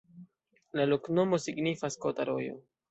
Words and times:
La 0.79 0.87
loknomo 0.93 1.41
signifas: 1.47 2.03
kota-rojo. 2.07 2.61